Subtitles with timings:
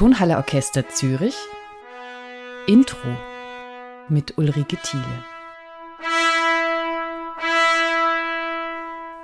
[0.00, 1.36] Tonhalle Orchester Zürich
[2.66, 3.10] Intro
[4.08, 5.29] mit Ulrike Thiele.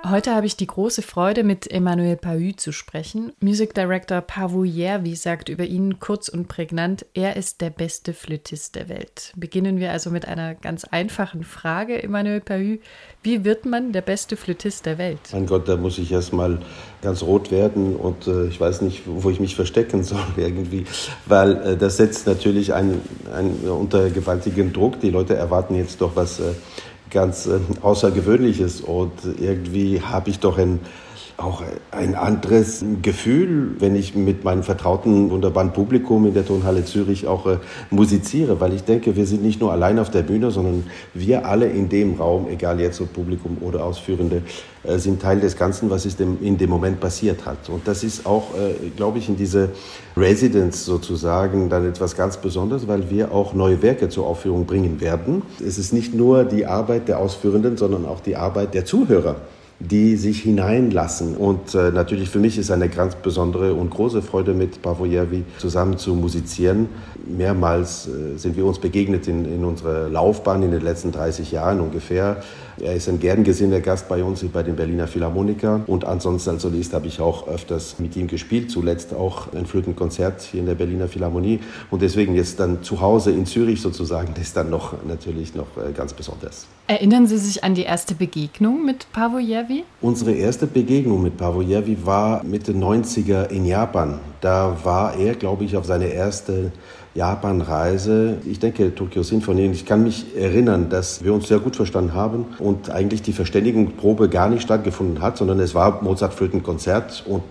[0.09, 3.33] Heute habe ich die große Freude, mit Emmanuel Pahü zu sprechen.
[3.41, 8.77] Music Director Pavu Järvi sagt über ihn kurz und prägnant, er ist der beste Flötist
[8.77, 9.33] der Welt.
[9.35, 12.79] Beginnen wir also mit einer ganz einfachen Frage, Emmanuel Pahü.
[13.25, 15.19] Wie wird man der beste Flötist der Welt?
[15.33, 16.61] Mein Gott, da muss ich erst mal
[17.03, 20.87] ganz rot werden und äh, ich weiß nicht, wo ich mich verstecken soll irgendwie,
[21.25, 23.01] weil äh, das setzt natürlich einen,
[23.35, 25.01] einen unter gewaltigen Druck.
[25.01, 26.39] Die Leute erwarten jetzt doch was.
[26.39, 26.53] Äh,
[27.11, 30.81] ganz äh, Außergewöhnliches und irgendwie habe ich doch ein
[31.37, 37.27] auch ein anderes Gefühl, wenn ich mit meinem vertrauten, wunderbaren Publikum in der Tonhalle Zürich
[37.27, 37.59] auch äh,
[37.91, 41.67] musiziere, weil ich denke, wir sind nicht nur allein auf der Bühne, sondern wir alle
[41.67, 44.43] in dem Raum, egal jetzt ob Publikum oder Ausführende,
[44.85, 47.69] äh, sind Teil des Ganzen, was ist dem, in dem Moment passiert hat.
[47.69, 49.71] Und das ist auch, äh, glaube ich, in diese
[50.17, 55.43] Residence sozusagen dann etwas ganz Besonderes, weil wir auch neue Werke zur Aufführung bringen werden.
[55.61, 59.37] Es ist nicht nur die Arbeit der Ausführenden, sondern auch die Arbeit der Zuhörer
[59.79, 61.37] die sich hineinlassen.
[61.37, 65.99] Und äh, natürlich für mich ist eine ganz besondere und große Freude, mit Pavojewi zusammen
[65.99, 66.89] zu musizieren.
[67.27, 71.81] Mehrmals äh, sind wir uns begegnet in, in unserer Laufbahn in den letzten 30 Jahren
[71.81, 72.43] ungefähr.
[72.81, 75.81] Er ist ein gern gesehener Gast bei uns bei den Berliner Philharmoniker.
[75.87, 78.71] Und ansonsten als Solist habe ich auch öfters mit ihm gespielt.
[78.71, 81.61] Zuletzt auch ein Flötenkonzert hier in der Berliner Philharmonie.
[81.91, 85.69] Und deswegen jetzt dann zu Hause in Zürich sozusagen, das ist dann noch natürlich noch
[85.77, 86.67] äh, ganz besonders.
[86.87, 89.85] Erinnern Sie sich an die erste Begegnung mit Pavojewi?
[90.01, 94.21] Unsere erste Begegnung mit Pavojewi war Mitte 90er in Japan.
[94.41, 96.71] Da war er, glaube ich, auf seine erste
[97.17, 98.39] Japan-Reise.
[98.45, 99.71] Ich denke, Tokyo Sinfonie.
[99.73, 104.29] Ich kann mich erinnern, dass wir uns sehr gut verstanden haben und eigentlich die Verständigungsprobe
[104.29, 107.43] gar nicht stattgefunden hat, sondern es war Mozart-Flötenkonzert und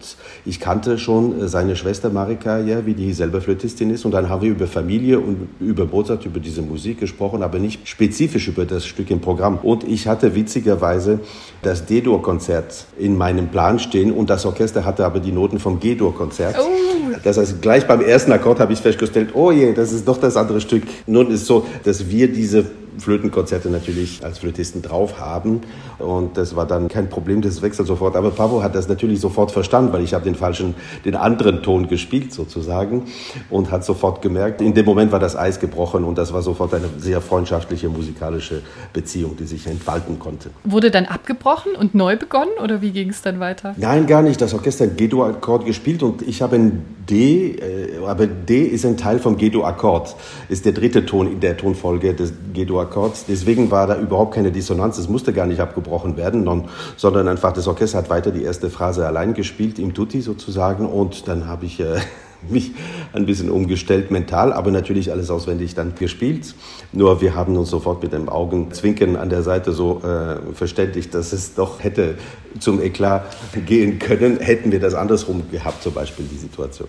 [0.45, 4.43] ich kannte schon seine Schwester Marika, ja, wie die selber Flötistin ist und dann haben
[4.43, 8.85] wir über Familie und über Mozart, über diese Musik gesprochen, aber nicht spezifisch über das
[8.85, 9.57] Stück im Programm.
[9.63, 11.19] Und ich hatte witzigerweise
[11.63, 16.55] das D-Dur-Konzert in meinem Plan stehen und das Orchester hatte aber die Noten vom G-Dur-Konzert.
[16.59, 16.95] Oh.
[17.23, 20.37] Das heißt, gleich beim ersten Akkord habe ich festgestellt, oh je, das ist doch das
[20.37, 20.83] andere Stück.
[21.07, 22.65] Nun ist so, dass wir diese
[22.97, 25.61] Flötenkonzerte natürlich als Flötisten drauf haben.
[25.99, 28.15] Und das war dann kein Problem, das wechselt sofort.
[28.15, 31.87] Aber Pavo hat das natürlich sofort verstanden, weil ich habe den falschen, den anderen Ton
[31.87, 33.03] gespielt sozusagen
[33.49, 36.73] und hat sofort gemerkt, in dem Moment war das Eis gebrochen und das war sofort
[36.73, 38.61] eine sehr freundschaftliche musikalische
[38.93, 40.49] Beziehung, die sich entfalten konnte.
[40.63, 43.75] Wurde dann abgebrochen und neu begonnen oder wie ging es dann weiter?
[43.77, 44.41] Nein, gar nicht.
[44.41, 48.97] Das Orchester hat G-Dur-Akkord gespielt und ich habe ein D, äh, aber D ist ein
[48.97, 50.15] Teil vom G-Dur-Akkord,
[50.49, 53.25] ist der dritte Ton in der Tonfolge des G-Dur Akkords.
[53.25, 54.97] Deswegen war da überhaupt keine Dissonanz.
[54.97, 56.47] Es musste gar nicht abgebrochen werden,
[56.95, 60.85] sondern einfach das Orchester hat weiter die erste Phrase allein gespielt, im Tutti sozusagen.
[60.85, 61.97] Und dann habe ich äh,
[62.49, 62.71] mich
[63.13, 66.53] ein bisschen umgestellt mental, aber natürlich alles auswendig dann gespielt.
[66.91, 71.33] Nur wir haben uns sofort mit dem Augenzwinkern an der Seite so äh, verständigt, dass
[71.33, 72.15] es doch hätte
[72.59, 73.25] zum Eklat
[73.65, 76.87] gehen können, hätten wir das andersrum gehabt, zum Beispiel die Situation.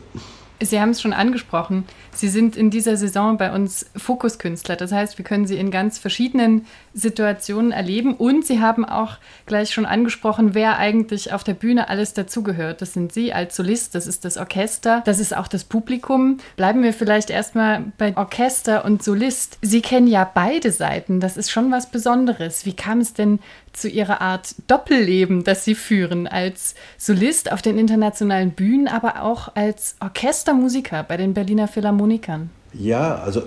[0.61, 1.85] Sie haben es schon angesprochen.
[2.13, 4.77] Sie sind in dieser Saison bei uns Fokuskünstler.
[4.77, 8.15] Das heißt, wir können Sie in ganz verschiedenen Situationen erleben.
[8.15, 12.81] Und Sie haben auch gleich schon angesprochen, wer eigentlich auf der Bühne alles dazugehört.
[12.81, 16.39] Das sind Sie als Solist, das ist das Orchester, das ist auch das Publikum.
[16.57, 19.59] Bleiben wir vielleicht erstmal bei Orchester und Solist.
[19.61, 21.21] Sie kennen ja beide Seiten.
[21.21, 22.65] Das ist schon was Besonderes.
[22.65, 23.41] Wie kam es denn
[23.77, 29.55] zu Ihrer Art Doppelleben, das Sie führen als Solist auf den internationalen Bühnen, aber auch
[29.55, 32.51] als Orchestermusiker bei den Berliner Philharmonikern?
[32.73, 33.43] Ja, also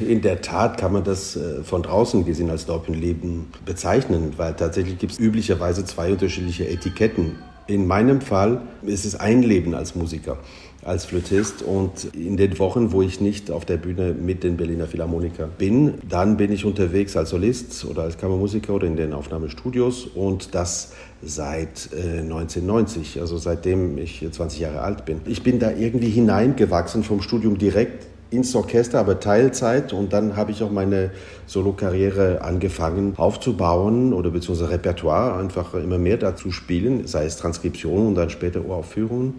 [0.00, 4.98] in der Tat kann man das äh, von draußen gesehen als Doppelleben bezeichnen, weil tatsächlich
[4.98, 7.36] gibt es üblicherweise zwei unterschiedliche Etiketten.
[7.66, 10.38] In meinem Fall ist es ein Leben als Musiker,
[10.84, 14.86] als Flötist und in den Wochen, wo ich nicht auf der Bühne mit den Berliner
[14.86, 20.06] Philharmoniker bin, dann bin ich unterwegs als Solist oder als Kammermusiker oder in den Aufnahmestudios
[20.06, 20.92] und das
[21.22, 25.20] seit äh, 1990, also seitdem ich 20 Jahre alt bin.
[25.26, 29.92] Ich bin da irgendwie hineingewachsen vom Studium direkt ins Orchester, aber Teilzeit.
[29.92, 31.10] Und dann habe ich auch meine
[31.46, 38.14] Solokarriere angefangen aufzubauen oder beziehungsweise Repertoire einfach immer mehr dazu spielen, sei es Transkriptionen und
[38.14, 39.34] dann später Uraufführungen.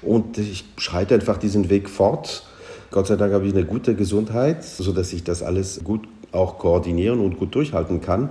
[0.00, 2.44] Und ich schreite einfach diesen Weg fort.
[2.90, 7.20] Gott sei Dank habe ich eine gute Gesundheit, sodass ich das alles gut auch koordinieren
[7.20, 8.30] und gut durchhalten kann.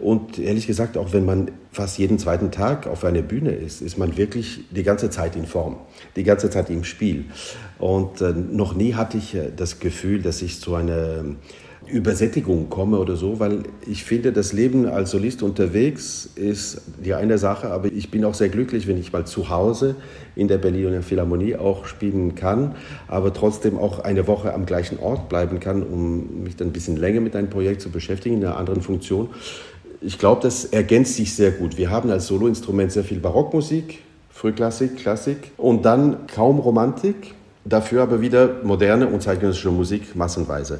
[0.00, 3.98] Und ehrlich gesagt, auch wenn man fast jeden zweiten Tag auf einer Bühne ist, ist
[3.98, 5.76] man wirklich die ganze Zeit in Form,
[6.16, 7.26] die ganze Zeit im Spiel.
[7.78, 11.36] Und äh, noch nie hatte ich äh, das Gefühl, dass ich so eine
[11.86, 17.38] Übersättigung komme oder so, weil ich finde, das Leben als Solist unterwegs ist die eine
[17.38, 19.96] Sache, aber ich bin auch sehr glücklich, wenn ich mal zu Hause
[20.36, 22.76] in der Berliner Philharmonie auch spielen kann,
[23.08, 26.96] aber trotzdem auch eine Woche am gleichen Ort bleiben kann, um mich dann ein bisschen
[26.96, 29.30] länger mit einem Projekt zu beschäftigen, in einer anderen Funktion.
[30.00, 31.76] Ich glaube, das ergänzt sich sehr gut.
[31.76, 33.98] Wir haben als Soloinstrument sehr viel Barockmusik,
[34.30, 40.78] Frühklassik, Klassik und dann kaum Romantik Dafür aber wieder moderne und zeitgenössische Musik massenweise.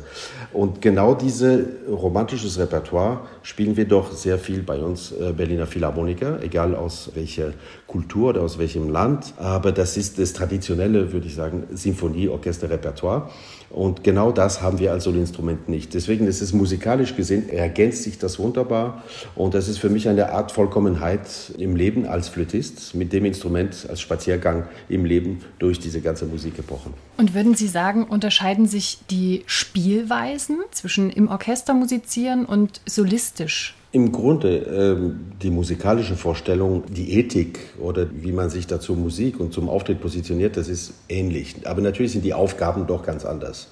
[0.51, 6.43] Und genau dieses romantisches Repertoire spielen wir doch sehr viel bei uns äh, Berliner Philharmoniker,
[6.43, 7.53] egal aus welcher
[7.87, 9.35] Kultur oder aus welchem Land.
[9.37, 13.31] Aber das ist das traditionelle, würde ich sagen, Sinfonie-Orchester-Repertoire.
[13.71, 15.95] Und genau das haben wir als Soloinstrument nicht.
[15.95, 19.05] Deswegen ist es musikalisch gesehen, ergänzt sich das wunderbar.
[19.37, 23.87] Und das ist für mich eine Art Vollkommenheit im Leben als Flötist, mit dem Instrument
[23.89, 26.91] als Spaziergang im Leben durch diese ganze Musikepoche.
[27.17, 34.13] Und würden Sie sagen, unterscheiden sich die Spielweisen zwischen im Orchester musizieren und solistisch im
[34.13, 39.69] Grunde ähm, die musikalische Vorstellung, die Ethik oder wie man sich dazu Musik und zum
[39.69, 41.57] Auftritt positioniert, das ist ähnlich.
[41.65, 43.69] Aber natürlich sind die Aufgaben doch ganz anders.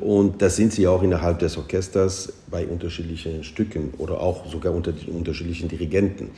[0.00, 4.92] Und das sind sie auch innerhalb des Orchesters bei unterschiedlichen Stücken oder auch sogar unter
[5.06, 6.30] unterschiedlichen Dirigenten.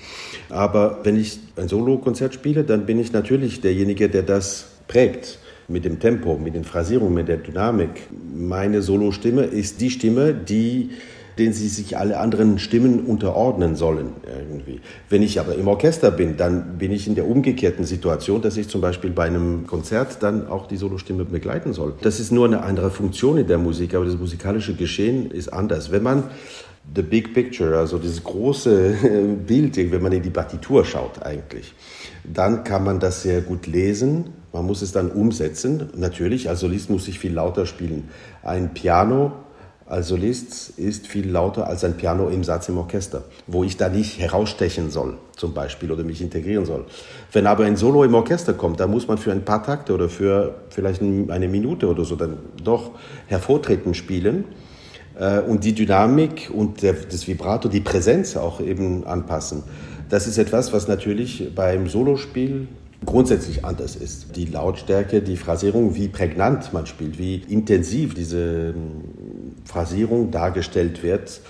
[0.51, 5.87] Aber wenn ich ein Solokonzert spiele, dann bin ich natürlich derjenige, der das prägt mit
[5.87, 8.03] dem Tempo, mit den Phrasierungen, mit der Dynamik.
[8.37, 10.91] Meine Solostimme ist die Stimme, die
[11.39, 14.13] den sie sich alle anderen Stimmen unterordnen sollen.
[14.27, 14.81] Irgendwie.
[15.09, 18.69] Wenn ich aber im Orchester bin, dann bin ich in der umgekehrten Situation, dass ich
[18.69, 21.95] zum Beispiel bei einem Konzert dann auch die Solostimme begleiten soll.
[22.03, 25.91] Das ist nur eine andere Funktion in der Musik, aber das musikalische Geschehen ist anders.
[25.91, 26.25] Wenn man
[26.95, 31.75] the big picture, also dieses große Bild, wenn man in die Partitur schaut eigentlich,
[32.25, 34.31] dann kann man das sehr gut lesen.
[34.53, 35.91] Man muss es dann umsetzen.
[35.97, 38.09] Natürlich, als Solist muss ich viel lauter spielen.
[38.43, 39.33] Ein Piano
[39.87, 43.91] als Solist ist viel lauter als ein Piano im Satz im Orchester, wo ich da
[43.91, 46.87] nicht herausstechen soll, zum Beispiel, oder mich integrieren soll.
[47.33, 50.09] Wenn aber ein Solo im Orchester kommt, dann muss man für ein paar Takte oder
[50.09, 52.93] für vielleicht eine Minute oder so dann doch
[53.27, 54.47] hervortreten spielen
[55.19, 59.65] äh, und die Dynamik und das Vibrato, die Präsenz auch eben anpassen.
[60.09, 62.69] Das ist etwas, was natürlich beim Solospiel
[63.05, 64.37] grundsätzlich anders ist.
[64.37, 68.75] Die Lautstärke, die Phrasierung, wie prägnant man spielt, wie intensiv diese
[69.65, 71.41] Phrasierung dargestellt wird.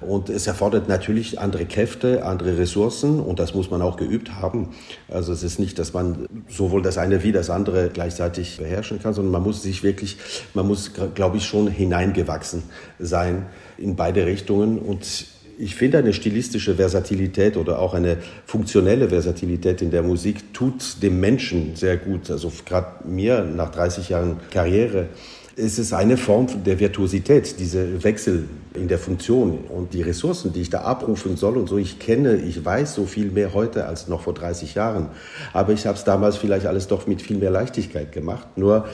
[0.00, 4.70] Und es erfordert natürlich andere Kräfte, andere Ressourcen und das muss man auch geübt haben.
[5.08, 9.14] Also es ist nicht, dass man sowohl das eine wie das andere gleichzeitig beherrschen kann,
[9.14, 10.18] sondern man muss sich wirklich,
[10.52, 12.64] man muss, glaube ich, schon hineingewachsen
[12.98, 13.46] sein
[13.78, 15.26] in beide Richtungen und
[15.56, 21.20] ich finde, eine stilistische Versatilität oder auch eine funktionelle Versatilität in der Musik tut dem
[21.20, 22.30] Menschen sehr gut.
[22.30, 25.06] Also gerade mir nach 30 Jahren Karriere
[25.56, 30.62] ist es eine Form der Virtuosität, diese Wechsel in der Funktion und die Ressourcen, die
[30.62, 31.78] ich da abrufen soll und so.
[31.78, 35.08] Ich kenne, ich weiß so viel mehr heute als noch vor 30 Jahren.
[35.52, 38.46] Aber ich habe es damals vielleicht alles doch mit viel mehr Leichtigkeit gemacht.
[38.56, 38.88] Nur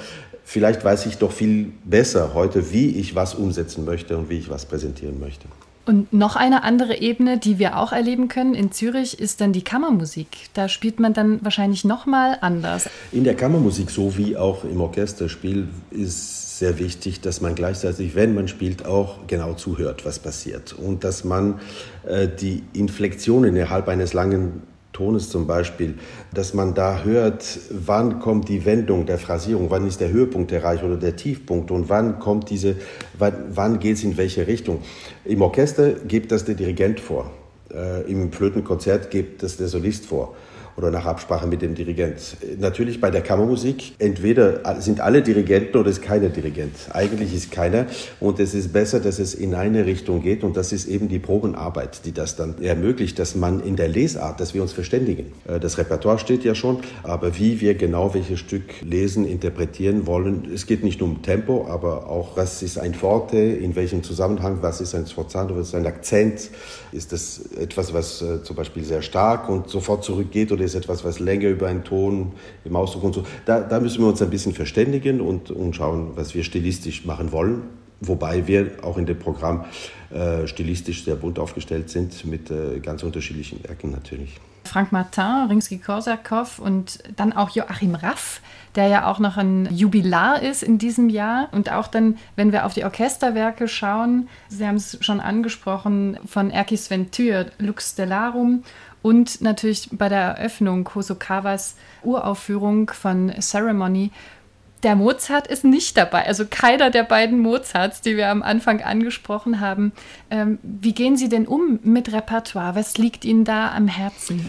[0.45, 4.51] vielleicht weiß ich doch viel besser heute, wie ich was umsetzen möchte und wie ich
[4.51, 5.47] was präsentieren möchte.
[5.87, 9.63] Und noch eine andere Ebene, die wir auch erleben können in Zürich, ist dann die
[9.63, 10.29] Kammermusik.
[10.55, 12.89] Da spielt man dann wahrscheinlich noch mal anders.
[13.13, 18.35] In der Kammermusik, so wie auch im Orchesterspiel, ist sehr wichtig, dass man gleichzeitig, wenn
[18.35, 20.75] man spielt, auch genau zuhört, was passiert.
[20.75, 21.59] Und dass man
[22.07, 24.63] äh, die Inflektionen innerhalb eines langen
[24.93, 25.95] Tones zum Beispiel,
[26.35, 30.85] dass man da hört, wann kommt die Wendung der Phrasierung, wann ist der Höhepunkt erreicht
[30.85, 32.77] oder der Tiefpunkt und wann kommt diese,
[33.19, 34.83] wann, wann geht es in welche Richtung.
[35.25, 37.31] Im Orchester gibt das der Dirigent vor,
[37.73, 40.37] äh, im Flötenkonzert gibt das der Solist vor
[40.81, 42.39] oder nach Absprache mit dem Dirigent.
[42.59, 46.75] Natürlich bei der Kammermusik, entweder sind alle Dirigenten oder ist keiner Dirigent.
[46.91, 47.85] Eigentlich ist keiner
[48.19, 51.19] und es ist besser, dass es in eine Richtung geht und das ist eben die
[51.19, 55.33] Probenarbeit, die das dann ermöglicht, dass man in der Lesart, dass wir uns verständigen.
[55.47, 60.49] Äh, das Repertoire steht ja schon, aber wie wir genau welches Stück lesen, interpretieren wollen,
[60.55, 64.59] es geht nicht nur um Tempo, aber auch, was ist ein Forte, in welchem Zusammenhang,
[64.63, 66.51] was ist ein Sforzando, was ist ein Akzent,
[66.93, 71.05] ist das etwas, was äh, zum Beispiel sehr stark und sofort zurückgeht oder ist etwas,
[71.05, 72.33] was länger über einen Ton
[72.65, 73.25] im Ausdruck und so.
[73.45, 77.33] Da, da müssen wir uns ein bisschen verständigen und, und schauen, was wir stilistisch machen
[77.33, 77.63] wollen.
[78.01, 79.67] Wobei wir auch in dem Programm
[80.11, 84.41] äh, stilistisch sehr bunt aufgestellt sind mit äh, ganz unterschiedlichen Werken natürlich.
[84.65, 88.41] Frank Martin, Rimsky-Korsakow und dann auch Joachim Raff,
[88.77, 91.49] der ja auch noch ein Jubilar ist in diesem Jahr.
[91.53, 96.51] Und auch dann, wenn wir auf die Orchesterwerke schauen, Sie haben es schon angesprochen, von
[96.51, 98.63] Erkis Ventur, Lux Stellarum
[99.03, 104.11] und natürlich bei der Eröffnung Hosokawas Uraufführung von Ceremony.
[104.83, 109.61] Der Mozart ist nicht dabei, also keiner der beiden Mozarts, die wir am Anfang angesprochen
[109.61, 109.93] haben.
[110.31, 112.75] Ähm, wie gehen Sie denn um mit Repertoire?
[112.75, 114.49] Was liegt Ihnen da am Herzen?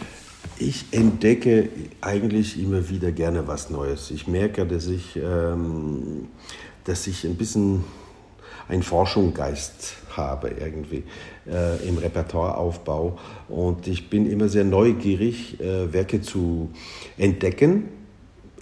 [0.57, 4.11] Ich entdecke eigentlich immer wieder gerne was Neues.
[4.11, 6.27] Ich merke, dass ich, ähm,
[6.85, 7.83] dass ich ein bisschen
[8.69, 11.03] einen Forschungsgeist habe irgendwie
[11.49, 13.17] äh, im Repertoireaufbau.
[13.49, 16.69] Und ich bin immer sehr neugierig, äh, Werke zu
[17.17, 17.89] entdecken.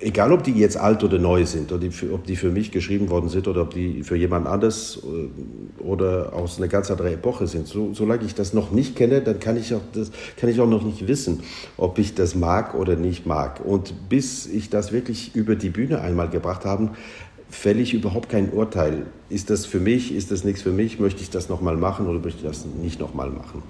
[0.01, 3.09] Egal, ob die jetzt alt oder neu sind, oder die ob die für mich geschrieben
[3.09, 7.47] worden sind oder ob die für jemand anders äh, oder aus einer ganz anderen Epoche
[7.47, 7.67] sind.
[7.67, 10.69] So, solange ich das noch nicht kenne, dann kann ich, auch das, kann ich auch
[10.69, 11.41] noch nicht wissen,
[11.75, 13.59] ob ich das mag oder nicht mag.
[13.65, 16.91] Und bis ich das wirklich über die Bühne einmal gebracht habe,
[17.49, 19.05] fälle ich überhaupt kein Urteil.
[19.29, 22.19] Ist das für mich, ist das nichts für mich, möchte ich das nochmal machen oder
[22.19, 23.61] möchte ich das nicht nochmal machen?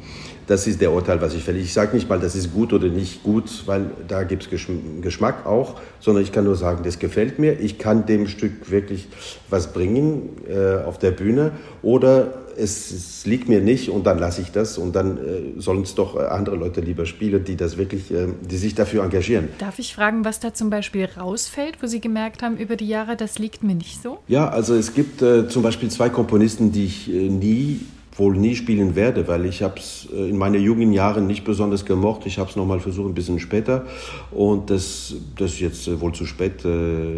[0.48, 1.60] Das ist der Urteil, was ich fälle.
[1.60, 4.66] Ich sage nicht mal, das ist gut oder nicht gut, weil da gibt es
[5.01, 7.60] Geschmack auch, sondern ich kann nur sagen, das gefällt mir.
[7.60, 9.10] Ich kann dem Stück wirklich
[9.50, 11.51] was bringen äh, auf der Bühne
[11.82, 15.84] oder es, es, liegt mir nicht und dann lasse ich das und dann äh, sollen
[15.84, 19.50] es doch andere Leute lieber spielen, die das wirklich, äh, die sich dafür engagieren.
[19.60, 23.16] Darf ich fragen, was da zum Beispiel rausfällt, wo Sie gemerkt haben über die Jahre,
[23.16, 24.20] das liegt mir nicht so?
[24.28, 27.82] Ja, also es gibt äh, zum Beispiel zwei Komponisten, die ich äh, nie
[28.15, 31.86] wohl nie spielen werde, weil ich habe es äh, in meinen jungen Jahren nicht besonders
[31.86, 32.25] gemocht.
[32.25, 33.86] Ich habe es nochmal versucht, ein bisschen später.
[34.32, 36.63] Und das, das ist jetzt äh, wohl zu spät,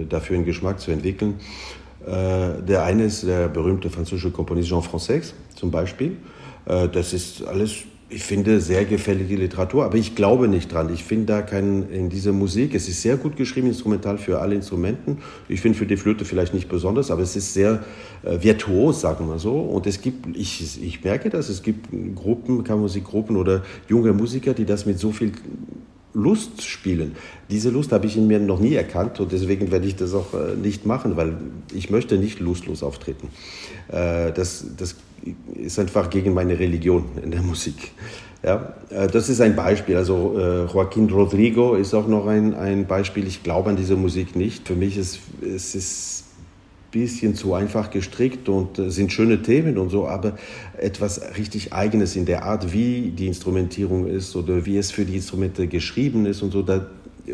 [0.10, 1.36] dafür einen Geschmack zu entwickeln.
[2.04, 6.18] Der eine ist der berühmte französische Komponist Jean Français zum Beispiel.
[6.66, 10.94] Das ist alles, ich finde, sehr gefällige Literatur, aber ich glaube nicht dran.
[10.94, 12.75] Ich finde da keinen in dieser Musik.
[12.75, 15.20] Es ist sehr gut geschrieben, instrumental für alle Instrumenten.
[15.48, 17.84] Ich finde für die Flöte vielleicht nicht besonders, aber es ist sehr
[18.24, 19.60] äh, virtuos, sagen wir so.
[19.62, 24.65] Und es gibt, ich, ich merke das, es gibt Gruppen, Kammermusikgruppen oder junge Musiker, die
[24.65, 25.32] das mit so viel
[26.13, 27.15] Lust spielen.
[27.50, 30.34] Diese Lust habe ich in mir noch nie erkannt und deswegen werde ich das auch
[30.34, 31.38] äh, nicht machen, weil
[31.74, 33.30] ich möchte nicht lustlos auftreten.
[33.88, 34.98] Äh, das, das
[35.56, 37.92] ist einfach gegen meine Religion in der Musik.
[38.44, 39.96] Ja, äh, das ist ein Beispiel.
[39.96, 40.36] Also
[40.72, 43.28] Joaquin Rodrigo ist auch noch ein, ein Beispiel.
[43.28, 44.68] Ich glaube an diese Musik nicht.
[44.68, 46.22] Für mich ist es ist
[46.92, 50.38] bisschen zu einfach gestrickt und äh, sind schöne Themen und so, aber
[50.78, 55.16] etwas richtig Eigenes in der Art, wie die Instrumentierung ist oder wie es für die
[55.16, 56.86] Instrumente geschrieben ist und so, da,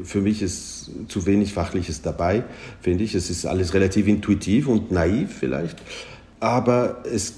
[0.03, 2.43] für mich ist zu wenig Fachliches dabei,
[2.81, 3.15] finde ich.
[3.15, 5.77] Es ist alles relativ intuitiv und naiv vielleicht,
[6.39, 7.33] aber es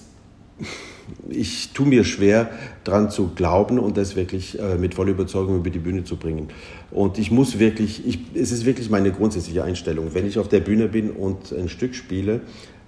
[1.29, 2.49] ich tue mir schwer,
[2.83, 6.49] daran zu glauben und das wirklich äh, mit voller Überzeugung über die Bühne zu bringen.
[6.91, 10.13] Und ich muss wirklich, ich, es ist wirklich meine grundsätzliche Einstellung.
[10.13, 12.41] Wenn ich auf der Bühne bin und ein Stück spiele,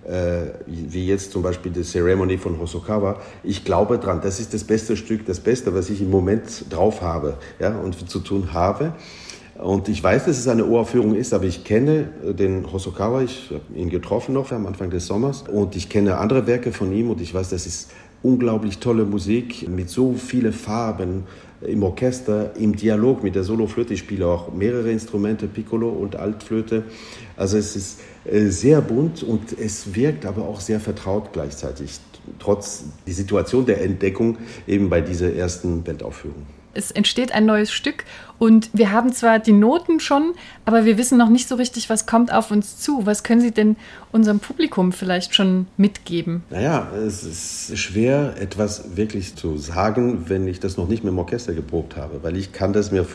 [0.04, 4.64] äh, wie jetzt zum Beispiel die Ceremony von Hosokawa, ich glaube dran, das ist das
[4.64, 8.94] beste Stück, das Beste, was ich im Moment drauf habe ja, und zu tun habe.
[9.62, 13.52] Und ich weiß, dass es eine Uraufführung ist, aber ich kenne äh, den Hosokawa, ich
[13.52, 17.12] habe ihn getroffen noch am Anfang des Sommers und ich kenne andere Werke von ihm
[17.12, 17.92] und ich weiß, das ist
[18.24, 21.26] unglaublich tolle Musik mit so vielen Farben
[21.62, 23.94] im Orchester, im Dialog mit der Soloflöte.
[23.94, 26.84] Ich spiele auch mehrere Instrumente, Piccolo und Altflöte.
[27.38, 32.00] Also es ist äh, sehr bunt und es wirkt aber auch sehr vertraut gleichzeitig,
[32.40, 38.06] trotz die Situation der Entdeckung eben bei dieser ersten Weltaufführung es entsteht ein neues Stück
[38.42, 40.34] und wir haben zwar die Noten schon,
[40.66, 43.06] aber wir wissen noch nicht so richtig, was kommt auf uns zu.
[43.06, 43.76] Was können Sie denn
[44.12, 46.44] unserem Publikum vielleicht schon mitgeben?
[46.50, 51.20] Naja, es ist schwer, etwas wirklich zu sagen, wenn ich das noch nicht mit dem
[51.20, 53.06] Orchester geprobt habe, weil ich kann das mir,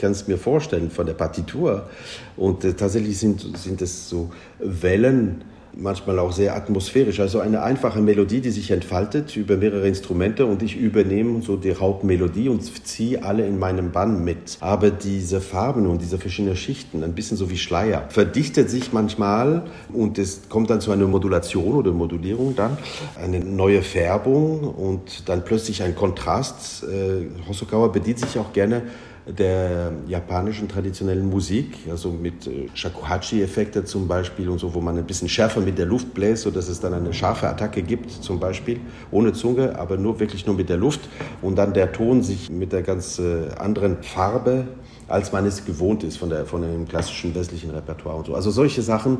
[0.00, 1.88] es mir vorstellen von der Partitur
[2.36, 5.44] und äh, tatsächlich sind, sind es so Wellen,
[5.76, 7.20] manchmal auch sehr atmosphärisch.
[7.20, 11.74] Also eine einfache Melodie, die sich entfaltet über mehrere Instrumente und ich übernehme so die
[11.74, 14.58] Hauptmelodie und ziehe alle in meinem Bann mit.
[14.60, 19.64] Aber diese Farben und diese verschiedenen Schichten, ein bisschen so wie Schleier, verdichtet sich manchmal
[19.92, 22.76] und es kommt dann zu einer Modulation oder Modulierung dann,
[23.22, 26.84] eine neue Färbung und dann plötzlich ein Kontrast.
[26.84, 28.82] Äh, Hosokawa bedient sich auch gerne
[29.26, 35.04] der japanischen traditionellen Musik, also mit äh, Shakuhachi-Effekte zum Beispiel und so, wo man ein
[35.04, 38.80] bisschen schärfer mit der Luft bläst, sodass es dann eine scharfe Attacke gibt, zum Beispiel,
[39.10, 41.00] ohne Zunge, aber nur wirklich nur mit der Luft
[41.40, 44.66] und dann der Ton sich mit der ganz äh, anderen Farbe
[45.12, 48.34] als man es gewohnt ist von, der, von dem klassischen westlichen Repertoire und so.
[48.34, 49.18] Also solche Sachen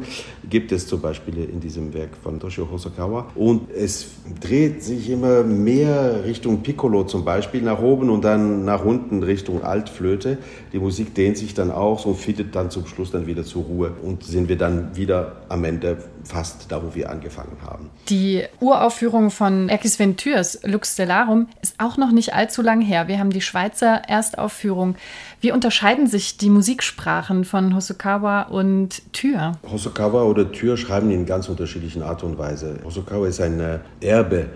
[0.48, 3.26] gibt es zum Beispiel in diesem Werk von Toshio Hosokawa.
[3.34, 4.06] Und es
[4.40, 9.62] dreht sich immer mehr Richtung Piccolo zum Beispiel nach oben und dann nach unten Richtung
[9.62, 10.38] Alt Altflöte.
[10.72, 13.92] Die Musik dehnt sich dann auch und findet dann zum Schluss dann wieder zur Ruhe
[14.02, 17.90] und sind wir dann wieder am Ende fast da, wo wir angefangen haben.
[18.08, 23.08] Die Uraufführung von Erkis Ventures, Lux Stellarum, ist auch noch nicht allzu lang her.
[23.08, 24.96] Wir haben die Schweizer Erstaufführung.
[25.40, 29.52] Wie unterscheiden sich die Musiksprachen von Hosokawa und Tür?
[29.70, 32.78] Hosokawa oder Tür schreiben in ganz unterschiedlichen Art und Weise.
[32.84, 34.48] Hosokawa ist ein äh, Erbe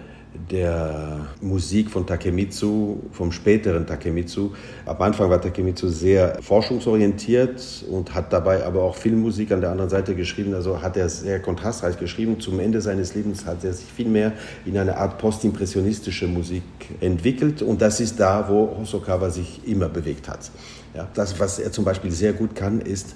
[0.50, 4.50] der Musik von Takemitsu, vom späteren Takemitsu.
[4.84, 9.90] Am Anfang war Takemitsu sehr forschungsorientiert und hat dabei aber auch Filmmusik an der anderen
[9.90, 10.54] Seite geschrieben.
[10.54, 12.40] Also hat er sehr kontrastreich geschrieben.
[12.40, 14.32] Zum Ende seines Lebens hat er sich viel mehr
[14.64, 16.62] in eine Art postimpressionistische Musik
[17.00, 17.62] entwickelt.
[17.62, 20.50] Und das ist da, wo Hosokawa sich immer bewegt hat.
[20.94, 23.14] Ja, das, was er zum Beispiel sehr gut kann, ist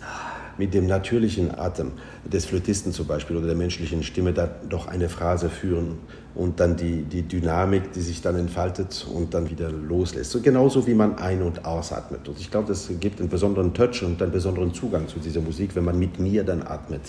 [0.60, 1.92] mit dem natürlichen Atem
[2.30, 5.96] des Flötisten zum Beispiel oder der menschlichen Stimme da doch eine Phrase führen
[6.34, 10.30] und dann die, die Dynamik, die sich dann entfaltet und dann wieder loslässt.
[10.30, 12.28] So genauso wie man ein- und ausatmet.
[12.28, 15.74] Und ich glaube, das gibt einen besonderen Touch und einen besonderen Zugang zu dieser Musik,
[15.74, 17.00] wenn man mit mir dann atmet.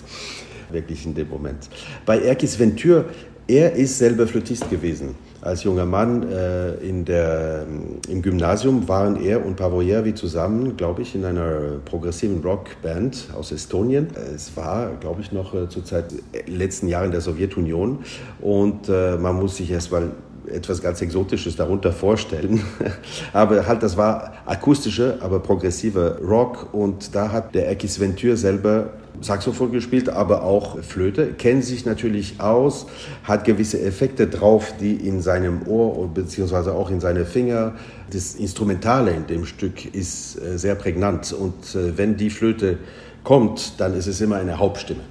[0.70, 1.68] Wirklich in dem Moment.
[2.06, 3.04] Bei Erkis Ventur,
[3.52, 5.14] er ist selber Flötist gewesen.
[5.42, 7.66] Als junger Mann äh, in der,
[8.08, 14.06] im Gymnasium waren er und Pavojervi zusammen, glaube ich, in einer progressiven Rockband aus Estonien.
[14.34, 17.98] Es war, glaube ich, noch äh, zur Zeit äh, letzten Jahren der Sowjetunion
[18.40, 20.12] und äh, man muss sich erst mal
[20.46, 22.62] etwas ganz Exotisches darunter vorstellen.
[23.34, 28.94] aber halt, das war akustische, aber progressive Rock und da hat der Ekis Ventur selber
[29.22, 32.86] Saxophon gespielt, aber auch Flöte, kennt sich natürlich aus,
[33.24, 37.74] hat gewisse Effekte drauf, die in seinem Ohr beziehungsweise auch in seine Finger.
[38.10, 42.78] Das Instrumentale in dem Stück ist äh, sehr prägnant und äh, wenn die Flöte
[43.24, 45.02] kommt, dann ist es immer eine Hauptstimme.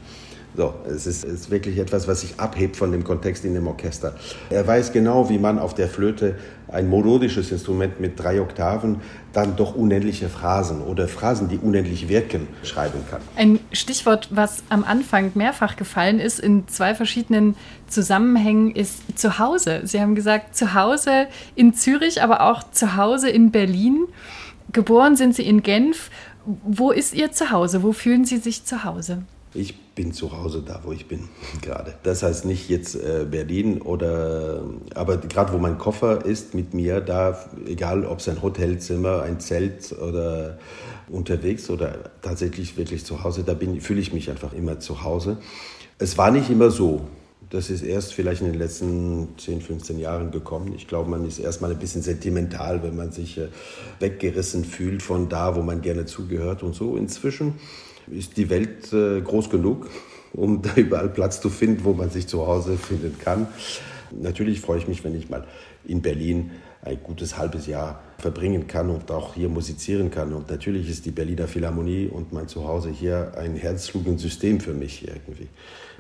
[0.56, 4.16] So, es ist, ist, wirklich etwas, was sich abhebt von dem Kontext in dem Orchester.
[4.50, 6.36] Er weiß genau, wie man auf der Flöte
[6.68, 9.00] ein melodisches Instrument mit drei Oktaven
[9.32, 13.22] dann doch unendliche Phrasen oder Phrasen, die unendlich wirken, schreiben kann.
[13.38, 17.56] Ein Stichwort, was am Anfang mehrfach gefallen ist in zwei verschiedenen
[17.88, 19.82] Zusammenhängen, ist Zuhause.
[19.86, 24.08] Sie haben gesagt, Zuhause in Zürich, aber auch Zuhause in Berlin.
[24.74, 26.10] Geboren sind Sie in Genf.
[26.46, 27.84] Wo ist Ihr Zuhause?
[27.84, 29.24] Wo fühlen Sie sich zu Hause?
[29.54, 31.28] Ich bin zu Hause da, wo ich bin
[31.62, 31.94] gerade.
[32.04, 34.64] Das heißt nicht jetzt äh, Berlin oder,
[34.96, 39.40] aber gerade wo mein Koffer ist mit mir, da, egal ob es ein Hotelzimmer, ein
[39.40, 40.58] Zelt oder
[41.10, 45.38] unterwegs oder tatsächlich wirklich zu Hause, da fühle ich mich einfach immer zu Hause.
[45.98, 47.02] Es war nicht immer so.
[47.50, 50.74] Das ist erst vielleicht in den letzten 10, 15 Jahren gekommen.
[50.74, 53.50] Ich glaube, man ist erstmal ein bisschen sentimental, wenn man sich äh,
[54.00, 56.96] weggerissen fühlt von da, wo man gerne zugehört und so.
[56.96, 57.56] Inzwischen
[58.08, 59.90] ist die Welt äh, groß genug,
[60.34, 63.48] um da überall Platz zu finden, wo man sich zu Hause finden kann.
[64.12, 65.46] Natürlich freue ich mich, wenn ich mal
[65.86, 70.34] in Berlin ein gutes halbes Jahr verbringen kann und auch hier musizieren kann.
[70.34, 75.08] Und natürlich ist die Berliner Philharmonie und mein Zuhause hier ein herzschlugendes System für mich
[75.08, 75.48] irgendwie.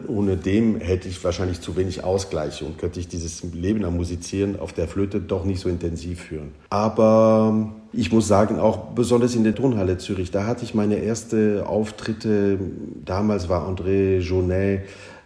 [0.07, 4.59] Ohne dem hätte ich wahrscheinlich zu wenig Ausgleich und könnte ich dieses Leben am Musizieren
[4.59, 6.51] auf der Flöte doch nicht so intensiv führen.
[6.69, 11.65] Aber ich muss sagen, auch besonders in der Tonhalle Zürich, da hatte ich meine erste
[11.67, 12.57] Auftritte.
[13.03, 14.81] Damals war André Jaunet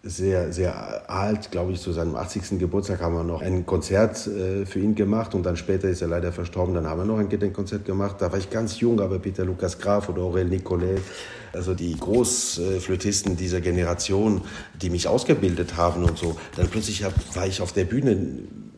[0.08, 2.60] sehr, sehr alt, glaube ich, zu seinem 80.
[2.60, 6.08] Geburtstag haben wir noch ein Konzert äh, für ihn gemacht und dann später ist er
[6.08, 6.76] leider verstorben.
[6.76, 8.18] Dann haben wir noch ein Gedenkkonzert gemacht.
[8.20, 11.02] Da war ich ganz jung, aber Peter Lukas Graf oder Aurel Nicolet,
[11.54, 14.42] also die Großflötisten dieser Generation,
[14.80, 16.38] die mich ausgebildet haben und so.
[16.56, 18.16] Dann plötzlich hab, war ich auf der Bühne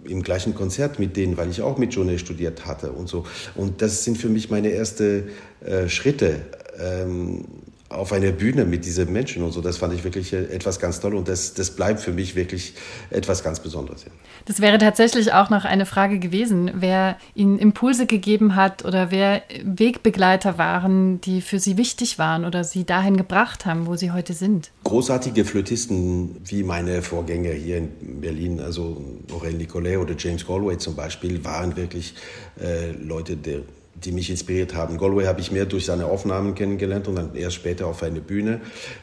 [0.05, 3.25] im gleichen Konzert mit denen, weil ich auch mit Journey studiert hatte und so.
[3.53, 5.27] Und das sind für mich meine ersten
[5.59, 6.39] äh, Schritte.
[6.79, 7.43] Ähm,
[7.89, 10.99] auf einer Bühne mit diesen Menschen und so, das fand ich wirklich äh, etwas ganz
[10.99, 12.73] toll und das, das bleibt für mich wirklich
[13.09, 14.05] etwas ganz Besonderes.
[14.45, 19.41] Das wäre tatsächlich auch noch eine Frage gewesen, wer Ihnen Impulse gegeben hat oder wer
[19.63, 24.33] Wegbegleiter waren, die für Sie wichtig waren oder Sie dahin gebracht haben, wo Sie heute
[24.33, 24.71] sind.
[24.83, 30.95] Großartige Flötisten wie meine Vorgänger hier in Berlin, also Aurel Nicolet oder James Galway zum
[30.95, 32.15] Beispiel, waren wirklich
[32.61, 33.61] äh, Leute, der
[34.03, 34.97] die mich inspiriert haben.
[34.97, 38.61] Galway habe ich mehr durch seine Aufnahmen kennengelernt und dann erst später auf eine Bühne.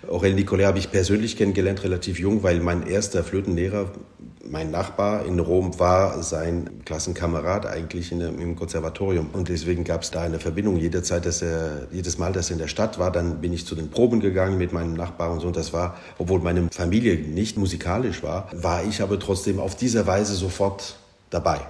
[0.08, 3.90] Aurel Nicolet habe ich persönlich kennengelernt, relativ jung, weil mein erster Flötenlehrer,
[4.48, 9.30] mein Nachbar in Rom, war sein Klassenkamerad eigentlich in, im Konservatorium.
[9.32, 10.76] Und deswegen gab es da eine Verbindung.
[10.76, 13.74] Jederzeit, dass er, jedes Mal, dass er in der Stadt war, dann bin ich zu
[13.74, 15.48] den Proben gegangen mit meinem Nachbar und so.
[15.48, 20.06] Und das war, obwohl meine Familie nicht musikalisch war, war ich aber trotzdem auf diese
[20.06, 20.96] Weise sofort
[21.30, 21.60] dabei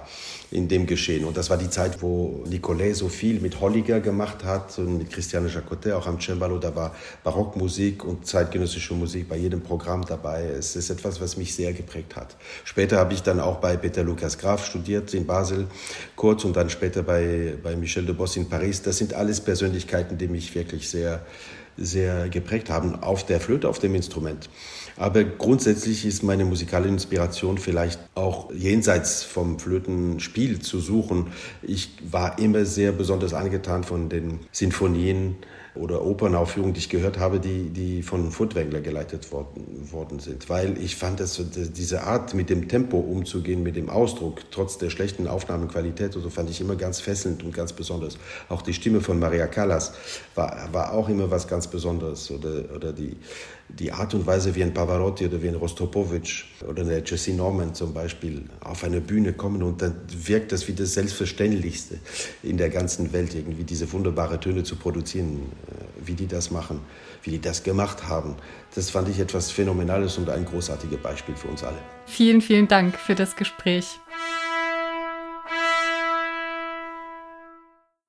[0.55, 1.25] in dem Geschehen.
[1.25, 5.11] Und das war die Zeit, wo Nicolet so viel mit Holliger gemacht hat und mit
[5.11, 6.57] Christiane Jacotet auch am Cembalo.
[6.57, 10.45] Da war Barockmusik und zeitgenössische Musik bei jedem Programm dabei.
[10.45, 12.37] Es ist etwas, was mich sehr geprägt hat.
[12.63, 15.67] Später habe ich dann auch bei Peter Lukas Graf studiert in Basel
[16.15, 18.81] kurz und dann später bei, bei Michel de Boss in Paris.
[18.81, 21.25] Das sind alles Persönlichkeiten, die mich wirklich sehr,
[21.75, 24.49] sehr geprägt haben auf der Flöte, auf dem Instrument.
[24.97, 31.27] Aber grundsätzlich ist meine musikale Inspiration vielleicht auch jenseits vom Flötenspiel zu suchen.
[31.61, 35.35] Ich war immer sehr besonders angetan von den Sinfonien
[35.75, 40.49] oder Opernaufführungen, die ich gehört habe, die, die von Furtwängler geleitet worden, worden sind.
[40.49, 44.89] Weil ich fand, dass diese Art, mit dem Tempo umzugehen, mit dem Ausdruck, trotz der
[44.89, 48.17] schlechten Aufnahmequalität, so fand ich immer ganz fesselnd und ganz besonders.
[48.47, 49.93] Auch die Stimme von Maria Callas
[50.33, 52.31] war, war auch immer was ganz Besonderes.
[52.31, 53.17] Oder, oder die,
[53.67, 57.73] die Art und Weise, wie ein Pavarotti oder wie ein Rostropowitsch oder eine Jessie Norman
[57.73, 61.97] zum Beispiel auf eine Bühne kommen und dann wirkt das wie das Selbstverständlichste
[62.43, 66.81] in der ganzen Welt, irgendwie diese wunderbare Töne zu produzieren, äh, wie die das machen,
[67.23, 68.35] wie die das gemacht haben.
[68.75, 71.77] Das fand ich etwas Phänomenales und ein großartiges Beispiel für uns alle.
[72.05, 73.99] Vielen, vielen Dank für das Gespräch.